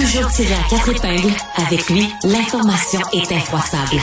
Toujours 0.00 0.32
tiré 0.32 0.54
à 0.54 0.68
quatre 0.70 0.88
épingles, 0.88 1.34
avec 1.56 1.90
lui, 1.90 2.08
l'information 2.24 3.00
est 3.12 3.30
infroissable. 3.32 4.00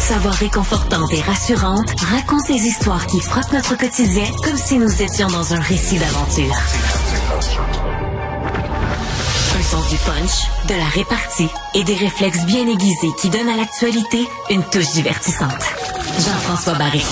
Sa 0.00 0.18
voix 0.18 0.32
réconfortante 0.32 1.12
et 1.12 1.20
rassurante 1.20 1.88
raconte 2.00 2.48
les 2.48 2.66
histoires 2.66 3.06
qui 3.06 3.20
frappent 3.20 3.52
notre 3.52 3.76
quotidien 3.76 4.24
comme 4.42 4.56
si 4.56 4.76
nous 4.76 5.02
étions 5.02 5.28
dans 5.28 5.54
un 5.54 5.60
récit 5.60 5.98
d'aventure. 5.98 6.56
Un 9.56 9.62
sens 9.62 9.88
du 9.88 9.96
punch, 9.98 10.68
de 10.68 10.74
la 10.74 10.86
répartie 10.86 11.48
et 11.74 11.84
des 11.84 11.94
réflexes 11.94 12.44
bien 12.44 12.66
aiguisés 12.66 13.12
qui 13.20 13.30
donnent 13.30 13.50
à 13.50 13.56
l'actualité 13.56 14.26
une 14.50 14.64
touche 14.64 14.90
divertissante. 14.90 15.62
Jean-François 16.18 16.74
Barry. 16.74 17.04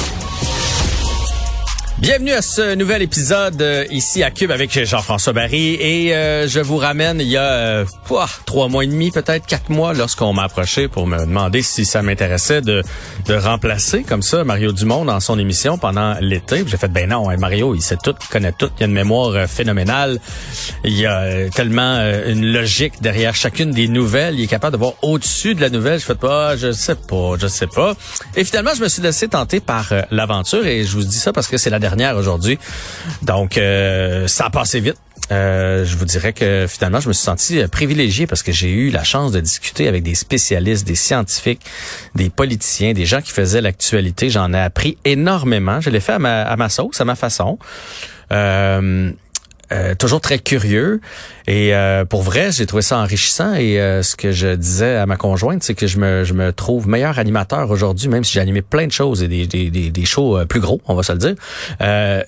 Bienvenue 2.03 2.33
à 2.33 2.43
ce 2.43 2.75
nouvel 2.75 3.01
épisode 3.01 3.63
euh, 3.63 3.87
ici 3.93 4.25
à 4.25 4.33
Cube 4.33 4.51
avec 4.51 4.73
Jean-François 4.85 5.33
Barry 5.33 5.75
et 5.75 6.13
euh, 6.17 6.49
je 6.49 6.59
vous 6.59 6.77
ramène 6.77 7.21
il 7.21 7.29
y 7.29 7.37
a 7.37 7.45
euh, 7.45 7.85
trois 8.45 8.67
mois 8.67 8.83
et 8.83 8.89
demi, 8.89 9.13
peut-être 9.13 9.47
quatre 9.47 9.71
mois, 9.71 9.95
lorsqu'on 9.95 10.33
m'a 10.33 10.43
approché 10.43 10.89
pour 10.89 11.07
me 11.07 11.21
demander 11.21 11.63
si 11.63 11.85
ça 11.85 12.03
m'intéressait 12.03 12.61
de, 12.61 12.83
de 13.27 13.35
remplacer 13.35 14.03
comme 14.03 14.23
ça 14.23 14.43
Mario 14.43 14.73
Dumont 14.73 15.05
dans 15.05 15.21
son 15.21 15.39
émission 15.39 15.79
pendant 15.79 16.17
l'été. 16.21 16.65
J'ai 16.67 16.77
fait 16.77 16.89
ben 16.89 17.09
non, 17.09 17.31
hein, 17.31 17.37
Mario, 17.37 17.73
il 17.77 17.83
sait 17.83 17.99
tout, 18.03 18.17
il 18.21 18.27
connaît 18.27 18.51
tout, 18.51 18.71
il 18.81 18.83
a 18.83 18.87
une 18.87 18.95
mémoire 18.95 19.49
phénoménale, 19.49 20.19
il 20.83 20.99
y 20.99 21.07
a 21.07 21.51
tellement 21.51 22.01
une 22.27 22.53
logique 22.53 23.01
derrière 23.01 23.37
chacune 23.37 23.71
des 23.71 23.87
nouvelles, 23.87 24.41
il 24.41 24.43
est 24.43 24.49
capable 24.49 24.73
de 24.73 24.79
voir 24.79 24.95
au-dessus 25.03 25.55
de 25.55 25.61
la 25.61 25.71
nouvelle. 25.71 26.01
Je 26.01 26.05
fais 26.05 26.17
pas, 26.17 26.49
ah, 26.49 26.57
je 26.57 26.73
sais 26.73 26.97
pas, 26.97 27.35
je 27.39 27.47
sais 27.47 27.69
pas. 27.69 27.95
Et 28.35 28.43
finalement, 28.43 28.73
je 28.75 28.83
me 28.83 28.89
suis 28.89 29.03
laissé 29.03 29.29
tenter 29.29 29.61
par 29.61 29.95
l'aventure 30.11 30.67
et 30.67 30.83
je 30.83 30.97
vous 30.97 31.05
dis 31.05 31.15
ça 31.17 31.33
parce 31.33 31.47
que 31.47 31.59
c'est 31.59 31.71
la 31.71 31.79
dernière 31.79 31.92
aujourd'hui. 32.17 32.59
Donc, 33.23 33.59
euh, 33.59 34.27
ça 34.27 34.47
a 34.47 34.51
passé 34.51 34.81
vite. 34.81 34.97
Euh, 35.31 35.85
je 35.85 35.97
vous 35.97 36.05
dirais 36.05 36.33
que 36.33 36.67
finalement, 36.69 37.01
je 37.01 37.09
me 37.09 37.13
suis 37.13 37.25
senti 37.25 37.61
euh, 37.61 37.69
privilégié 37.69 38.27
parce 38.27 38.43
que 38.43 38.53
j'ai 38.53 38.71
eu 38.71 38.91
la 38.91 39.05
chance 39.05 39.33
de 39.33 39.41
discuter 39.41 39.89
avec 39.89 40.03
des 40.03 40.15
spécialistes, 40.15 40.87
des 40.87 40.97
scientifiques, 40.97 41.61
des 42.15 42.29
politiciens, 42.29 42.93
des 42.93 43.07
gens 43.07 43.21
qui 43.21 43.31
faisaient 43.31 43.61
l'actualité. 43.61 44.31
J'en 44.31 44.53
ai 44.53 44.59
appris 44.59 44.99
énormément. 45.05 45.81
Je 45.81 45.91
l'ai 45.91 46.01
fait 46.01 46.13
à 46.13 46.19
ma, 46.19 46.43
à 46.43 46.57
ma 46.57 46.69
sauce, 46.69 47.01
à 47.01 47.05
ma 47.05 47.15
façon. 47.15 47.59
Euh, 48.33 49.13
euh, 49.73 49.95
toujours 49.95 50.21
très 50.21 50.39
curieux. 50.39 51.01
Et 51.49 51.75
euh, 51.75 52.05
pour 52.05 52.23
vrai, 52.23 52.53
j'ai 52.53 52.67
trouvé 52.67 52.83
ça 52.83 52.99
enrichissant. 52.99 53.55
Et 53.55 53.81
euh, 53.81 54.03
ce 54.03 54.15
que 54.17 54.31
je 54.31 54.55
disais 54.55 54.97
à 54.97 55.07
ma 55.07 55.17
conjointe, 55.17 55.63
c'est 55.63 55.75
que 55.75 55.87
je 55.87 55.99
me, 55.99 56.25
je 56.25 56.35
me 56.35 56.53
trouve 56.53 56.87
meilleur 56.89 57.19
animateur 57.19 57.71
aujourd'hui, 57.71 58.09
même 58.09 58.23
si 58.23 58.35
j'ai 58.35 58.41
animé 58.41 58.63
plein 58.63 58.87
de 58.87 58.93
choses 58.93 59.23
et 59.23 59.29
des, 59.29 59.47
des, 59.47 59.71
des, 59.71 59.91
des 59.91 60.05
shows 60.05 60.45
plus 60.47 60.61
gros, 60.61 60.81
on 60.87 60.95
va 60.95 61.03
se 61.03 61.13
le 61.13 61.19
dire. 61.19 61.35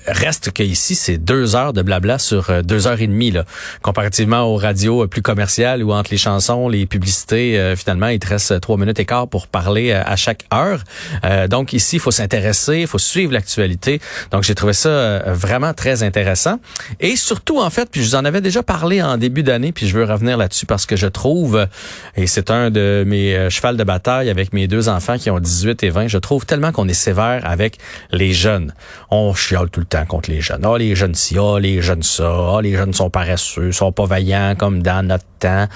reste 0.07 0.51
que 0.53 0.63
ici, 0.63 0.95
c'est 0.95 1.19
deux 1.19 1.55
heures 1.55 1.73
de 1.73 1.83
blabla 1.83 2.19
sur 2.19 2.63
deux 2.65 2.87
heures 2.87 3.01
et 3.01 3.07
demie, 3.07 3.31
là, 3.31 3.45
comparativement 3.83 4.43
aux 4.43 4.57
radios 4.57 5.07
plus 5.07 5.23
commerciales 5.23 5.83
où 5.83 5.93
entre 5.93 6.11
les 6.11 6.19
chansons, 6.19 6.69
les 6.69 6.87
publicités, 6.87 7.75
finalement, 7.77 8.09
il 8.09 8.19
te 8.19 8.29
reste 8.29 8.61
trois 8.61 8.77
minutes 8.77 8.99
et 8.99 9.05
quart 9.05 9.29
pour 9.29 9.47
parler 9.47 9.93
à 9.93 10.17
chaque 10.17 10.45
heure. 10.53 10.83
donc 11.49 11.73
ici, 11.73 11.97
il 11.97 12.01
faut 12.01 12.11
s'intéresser, 12.11 12.81
il 12.81 12.87
faut 12.87 12.99
suivre 12.99 13.33
l'actualité. 13.33 14.01
Donc 14.31 14.43
j'ai 14.43 14.55
trouvé 14.55 14.73
ça 14.73 15.21
vraiment 15.27 15.75
très 15.75 16.03
intéressant. 16.03 16.59
Et 17.01 17.17
surtout, 17.35 17.59
en 17.59 17.69
fait, 17.69 17.91
puis 17.91 18.01
je 18.01 18.11
vous 18.11 18.15
en 18.15 18.25
avais 18.25 18.41
déjà 18.41 18.63
parlé 18.63 19.03
en 19.03 19.17
début 19.17 19.43
d'année, 19.43 19.73
puis 19.73 19.89
je 19.89 19.99
veux 19.99 20.05
revenir 20.05 20.37
là-dessus 20.37 20.67
parce 20.67 20.87
que 20.87 20.95
je 20.95 21.09
trouve, 21.09 21.67
et 22.17 22.29
c'est 22.29 22.49
un 22.49 22.71
de 22.71 23.03
mes 23.05 23.35
euh, 23.35 23.51
chevals 23.51 23.77
de 23.77 23.83
bataille 23.83 24.31
avec 24.31 24.53
mes 24.53 24.69
deux 24.69 24.89
enfants 24.89 25.19
qui 25.19 25.31
ont 25.31 25.41
18 25.41 25.83
et 25.83 25.91
20, 25.91 26.07
je 26.07 26.19
trouve 26.19 26.47
tellement 26.47 26.71
qu'on 26.71 26.87
est 26.87 26.95
sévère 26.95 27.43
avec 27.45 27.79
les 28.13 28.33
jeunes. 28.33 28.73
On 29.11 29.35
chiale 29.35 29.69
tout 29.69 29.81
le 29.81 29.87
temps 29.87 30.07
contre 30.07 30.31
les 30.31 30.41
jeunes. 30.41 30.65
Ah, 30.65 30.79
les 30.79 30.95
jeunes 30.95 31.17
ci, 31.17 31.37
ah, 31.37 31.59
les 31.59 31.83
jeunes 31.83 32.05
ça, 32.05 32.33
ah, 32.57 32.63
les 32.63 32.77
jeunes 32.77 32.93
sont 32.93 33.11
paresseux, 33.11 33.73
sont 33.73 33.91
pas 33.91 34.05
vaillants 34.05 34.55
comme 34.57 34.81
dans 34.81 35.05
notre 35.05 35.25
temps. 35.41 35.67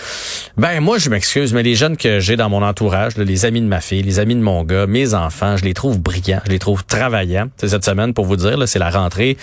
Ben, 0.57 0.79
moi, 0.81 0.99
je 0.99 1.11
m'excuse, 1.11 1.53
mais 1.53 1.65
les 1.65 1.75
jeunes 1.75 1.97
que 1.97 2.21
j'ai 2.21 2.37
dans 2.37 2.49
mon 2.49 2.63
entourage, 2.63 3.17
les 3.17 3.47
amis 3.47 3.63
de 3.63 3.67
ma 3.67 3.81
fille, 3.81 4.03
les 4.03 4.21
amis 4.21 4.37
de 4.37 4.41
mon 4.41 4.63
gars, 4.63 4.87
mes 4.87 5.13
enfants, 5.15 5.57
je 5.57 5.65
les 5.65 5.75
trouve 5.75 5.99
brillants, 5.99 6.41
je 6.47 6.53
les 6.53 6.61
trouve 6.61 6.85
travaillants. 6.85 7.49
Cette 7.57 7.85
semaine, 7.85 8.15
pour 8.15 8.27
vous 8.27 8.37
dire, 8.37 8.57
c'est 8.69 8.79
la 8.79 8.91
rentrée. 8.91 9.37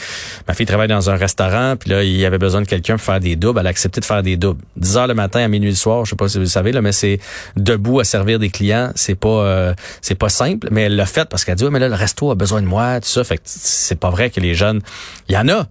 Ma 0.48 0.54
fille 0.54 0.66
travaille 0.66 0.88
dans 0.88 1.10
un 1.10 1.18
restaurant, 1.18 1.76
puis 1.78 1.90
là, 1.90 1.95
il 2.04 2.18
y 2.18 2.26
avait 2.26 2.38
besoin 2.38 2.62
de 2.62 2.68
quelqu'un 2.68 2.96
pour 2.96 3.06
faire 3.06 3.20
des 3.20 3.36
doubles. 3.36 3.60
Elle 3.60 3.68
a 3.68 3.70
accepté 3.70 4.02
de 4.02 4.06
faire 4.06 4.24
des 4.24 4.38
doubles. 4.38 4.62
10 4.78 4.98
heures 4.98 5.08
le 5.08 5.14
matin 5.14 5.42
à 5.42 5.48
minuit 5.48 5.70
le 5.70 5.76
soir, 5.76 6.06
je 6.06 6.12
sais 6.12 6.16
pas 6.16 6.28
si 6.28 6.38
vous 6.38 6.44
le 6.44 6.50
savez, 6.50 6.72
là, 6.72 6.82
mais 6.82 6.92
c'est 6.92 7.20
debout 7.56 8.00
à 8.00 8.04
servir 8.04 8.40
des 8.40 8.50
clients. 8.50 8.92
C'est 8.96 9.16
pas 9.16 9.30
euh, 9.30 9.74
c'est 10.02 10.16
pas 10.16 10.30
simple, 10.30 10.68
mais 10.72 10.84
elle 10.84 10.96
l'a 10.96 11.06
fait 11.06 11.28
parce 11.30 11.46
qu'elle 11.46 11.56
dit, 11.56 11.64
ouais, 11.64 11.70
mais 11.72 11.80
là, 11.80 11.90
le 11.90 11.96
resto 11.96 12.32
a 12.32 12.36
besoin 12.36 12.62
de 12.62 12.68
moi, 12.68 13.00
tout 13.00 13.10
ça. 13.10 13.24
Fait 13.24 13.38
que 13.38 13.44
c'est 13.46 14.00
pas 14.00 14.10
vrai 14.10 14.30
que 14.30 14.40
les 14.40 14.54
jeunes... 14.54 14.82
Il 15.30 15.36
y 15.36 15.38
en 15.38 15.48
a, 15.50 15.68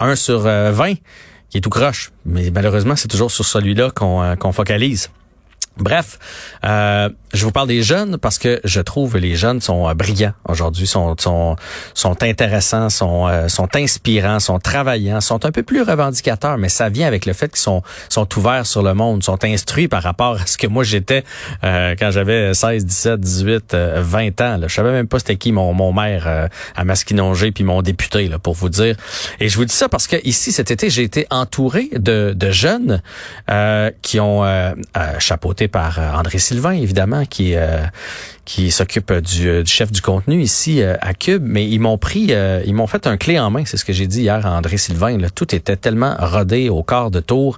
un 0.00 0.16
sur 0.16 0.40
20 0.40 0.48
euh, 0.48 0.94
qui 1.50 1.58
est 1.58 1.60
tout 1.60 1.70
croche. 1.70 2.12
Mais 2.24 2.50
malheureusement, 2.50 2.96
c'est 2.96 3.08
toujours 3.08 3.30
sur 3.30 3.44
celui-là 3.44 3.90
qu'on 3.90 4.22
euh, 4.22 4.34
qu'on 4.36 4.52
focalise. 4.52 5.10
Bref, 5.76 6.20
euh, 6.64 7.08
je 7.32 7.44
vous 7.44 7.50
parle 7.50 7.66
des 7.66 7.82
jeunes 7.82 8.16
parce 8.16 8.38
que 8.38 8.60
je 8.62 8.80
trouve 8.80 9.16
les 9.18 9.34
jeunes 9.34 9.60
sont 9.60 9.88
euh, 9.88 9.94
brillants 9.94 10.32
aujourd'hui, 10.48 10.86
sont, 10.86 11.16
sont, 11.18 11.56
sont 11.94 12.22
intéressants, 12.22 12.90
sont, 12.90 13.26
euh, 13.26 13.48
sont 13.48 13.68
inspirants, 13.74 14.38
sont 14.38 14.60
travaillants, 14.60 15.20
sont 15.20 15.44
un 15.44 15.50
peu 15.50 15.64
plus 15.64 15.82
revendicateurs, 15.82 16.58
mais 16.58 16.68
ça 16.68 16.90
vient 16.90 17.08
avec 17.08 17.26
le 17.26 17.32
fait 17.32 17.48
qu'ils 17.48 17.58
sont, 17.58 17.82
sont 18.08 18.28
ouverts 18.38 18.66
sur 18.66 18.84
le 18.84 18.94
monde, 18.94 19.24
sont 19.24 19.44
instruits 19.44 19.88
par 19.88 20.04
rapport 20.04 20.36
à 20.40 20.46
ce 20.46 20.56
que 20.58 20.68
moi 20.68 20.84
j'étais 20.84 21.24
quand 21.62 22.10
j'avais 22.10 22.54
16, 22.54 22.84
17, 22.86 23.20
18, 23.20 23.74
20 23.74 24.40
ans. 24.42 24.56
Là. 24.58 24.68
Je 24.68 24.74
savais 24.74 24.92
même 24.92 25.08
pas 25.08 25.18
c'était 25.18 25.36
qui 25.36 25.50
mon, 25.50 25.72
mon 25.72 25.92
maire 25.92 26.48
à 26.76 26.84
Masquinongé 26.84 27.50
puis 27.50 27.64
mon 27.64 27.82
député, 27.82 28.28
là, 28.28 28.38
pour 28.38 28.54
vous 28.54 28.68
dire. 28.68 28.96
Et 29.40 29.48
je 29.48 29.56
vous 29.56 29.64
dis 29.64 29.74
ça 29.74 29.88
parce 29.88 30.06
que 30.06 30.16
ici, 30.24 30.52
cet 30.52 30.70
été, 30.70 30.90
j'ai 30.90 31.02
été 31.02 31.26
entouré 31.30 31.88
de, 31.96 32.32
de 32.36 32.50
jeunes 32.50 33.02
qui 34.02 34.20
ont 34.20 34.44
chapeauté 35.18 35.63
par 35.68 35.98
euh, 35.98 36.12
André 36.12 36.38
Sylvain, 36.38 36.72
évidemment, 36.72 37.24
qui, 37.24 37.54
euh, 37.54 37.78
qui 38.44 38.70
s'occupe 38.70 39.12
du, 39.12 39.48
euh, 39.48 39.62
du, 39.62 39.70
chef 39.70 39.90
du 39.90 40.00
contenu 40.00 40.40
ici 40.42 40.82
à 40.82 41.14
Cube, 41.14 41.42
mais 41.44 41.66
ils 41.68 41.78
m'ont 41.78 41.98
pris, 41.98 42.32
ils 42.66 42.74
m'ont 42.74 42.86
fait 42.86 43.06
un 43.06 43.16
clé 43.16 43.38
en 43.38 43.50
main, 43.50 43.64
c'est 43.64 43.76
ce 43.76 43.84
que 43.84 43.92
j'ai 43.92 44.06
dit 44.06 44.22
hier 44.22 44.44
à 44.46 44.56
André 44.56 44.76
Sylvain. 44.76 45.16
Tout 45.34 45.54
était 45.54 45.76
tellement 45.76 46.14
rodé 46.18 46.68
au 46.68 46.82
quart 46.82 47.10
de 47.10 47.20
tour 47.20 47.56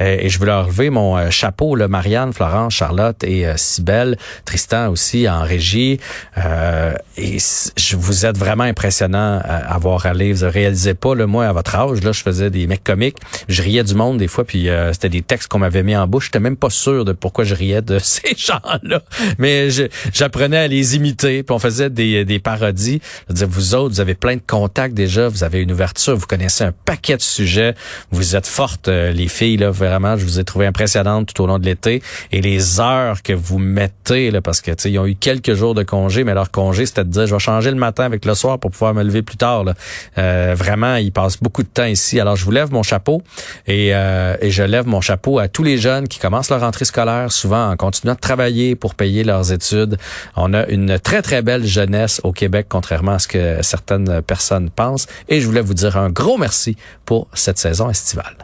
et 0.00 0.28
je 0.28 0.38
voulais 0.38 0.54
relever 0.54 0.90
mon 0.90 1.30
chapeau, 1.30 1.76
là, 1.76 1.88
Marianne, 1.88 2.32
Florence, 2.32 2.74
Charlotte 2.74 3.22
et 3.24 3.46
Sibelle, 3.56 4.16
Tristan 4.44 4.88
aussi 4.88 5.28
en 5.28 5.42
régie. 5.42 6.00
je 6.36 7.96
vous 7.96 8.26
êtes 8.26 8.36
vraiment 8.36 8.64
impressionnant 8.64 9.40
à 9.42 9.74
avoir 9.74 10.06
allé. 10.06 10.32
Vous 10.32 10.44
ne 10.44 10.50
réalisez 10.50 10.94
pas, 10.94 11.14
le 11.14 11.26
moi 11.26 11.46
à 11.46 11.52
votre 11.52 11.74
âge, 11.76 12.02
là, 12.02 12.12
je 12.12 12.22
faisais 12.22 12.50
des 12.50 12.66
mecs 12.66 12.84
comiques, 12.84 13.18
je 13.48 13.62
riais 13.62 13.84
du 13.84 13.94
monde 13.94 14.18
des 14.18 14.28
fois, 14.28 14.44
puis 14.44 14.68
c'était 14.92 15.08
des 15.08 15.22
textes 15.22 15.48
qu'on 15.48 15.60
m'avait 15.60 15.82
mis 15.82 15.96
en 15.96 16.06
bouche. 16.06 16.26
J'étais 16.26 16.40
même 16.40 16.56
pas 16.56 16.70
sûr 16.70 17.04
de 17.04 17.12
pourquoi 17.12 17.43
je 17.44 17.54
riais 17.54 17.82
de 17.82 17.98
ces 18.02 18.34
gens-là, 18.36 19.02
mais 19.38 19.68
j'apprenais 20.12 20.58
à 20.58 20.68
les 20.68 20.96
imiter, 20.96 21.42
puis 21.42 21.54
on 21.54 21.58
faisait 21.58 21.90
des, 21.90 22.24
des 22.24 22.38
parodies. 22.38 23.00
Je 23.28 23.34
dire, 23.34 23.48
vous 23.48 23.74
autres, 23.74 23.94
vous 23.94 24.00
avez 24.00 24.14
plein 24.14 24.36
de 24.36 24.42
contacts 24.46 24.94
déjà, 24.94 25.28
vous 25.28 25.44
avez 25.44 25.60
une 25.60 25.72
ouverture, 25.72 26.16
vous 26.16 26.26
connaissez 26.26 26.64
un 26.64 26.72
paquet 26.84 27.16
de 27.16 27.22
sujets, 27.22 27.74
vous 28.10 28.36
êtes 28.36 28.46
fortes, 28.46 28.88
euh, 28.88 29.12
les 29.12 29.28
filles, 29.28 29.56
là, 29.56 29.70
vraiment, 29.70 30.16
je 30.16 30.24
vous 30.24 30.40
ai 30.40 30.44
trouvé 30.44 30.66
impressionnantes 30.66 31.32
tout 31.32 31.42
au 31.42 31.46
long 31.46 31.58
de 31.58 31.64
l'été. 31.64 32.02
Et 32.32 32.40
les 32.40 32.80
heures 32.80 33.22
que 33.22 33.32
vous 33.32 33.58
mettez, 33.58 34.30
là, 34.30 34.40
parce 34.40 34.60
que, 34.60 34.70
tu 34.70 34.82
sais, 34.82 34.90
ils 34.90 34.98
ont 34.98 35.06
eu 35.06 35.14
quelques 35.14 35.54
jours 35.54 35.74
de 35.74 35.82
congé, 35.82 36.24
mais 36.24 36.34
leur 36.34 36.50
congé, 36.50 36.86
c'était 36.86 37.04
de 37.04 37.10
dire, 37.10 37.26
je 37.26 37.34
vais 37.34 37.40
changer 37.40 37.70
le 37.70 37.76
matin 37.76 38.04
avec 38.04 38.24
le 38.24 38.34
soir 38.34 38.58
pour 38.58 38.70
pouvoir 38.70 38.94
me 38.94 39.02
lever 39.02 39.22
plus 39.22 39.36
tard. 39.36 39.64
Là. 39.64 39.74
Euh, 40.18 40.54
vraiment, 40.56 40.96
ils 40.96 41.12
passent 41.12 41.38
beaucoup 41.40 41.62
de 41.62 41.68
temps 41.68 41.84
ici. 41.84 42.20
Alors, 42.20 42.36
je 42.36 42.44
vous 42.44 42.50
lève 42.50 42.72
mon 42.72 42.82
chapeau 42.82 43.22
et, 43.66 43.94
euh, 43.94 44.36
et 44.40 44.50
je 44.50 44.62
lève 44.62 44.86
mon 44.86 45.00
chapeau 45.00 45.38
à 45.38 45.48
tous 45.48 45.62
les 45.62 45.78
jeunes 45.78 46.08
qui 46.08 46.18
commencent 46.18 46.50
leur 46.50 46.60
rentrée 46.60 46.84
scolaire, 46.84 47.32
souvent 47.34 47.70
en 47.70 47.76
continuant 47.76 48.14
de 48.14 48.20
travailler 48.20 48.76
pour 48.76 48.94
payer 48.94 49.24
leurs 49.24 49.52
études, 49.52 49.98
on 50.36 50.54
a 50.54 50.66
une 50.66 50.98
très, 50.98 51.22
très 51.22 51.42
belle 51.42 51.64
jeunesse 51.64 52.20
au 52.24 52.32
Québec, 52.32 52.66
contrairement 52.68 53.12
à 53.12 53.18
ce 53.18 53.28
que 53.28 53.62
certaines 53.62 54.22
personnes 54.22 54.70
pensent. 54.70 55.06
Et 55.28 55.40
je 55.40 55.46
voulais 55.46 55.60
vous 55.60 55.74
dire 55.74 55.96
un 55.96 56.10
gros 56.10 56.38
merci 56.38 56.76
pour 57.04 57.28
cette 57.34 57.58
saison 57.58 57.90
estivale. 57.90 58.36